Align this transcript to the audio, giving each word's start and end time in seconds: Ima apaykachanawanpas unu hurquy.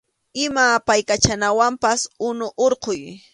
Ima 0.43 0.63
apaykachanawanpas 0.77 2.01
unu 2.31 2.47
hurquy. 2.59 2.99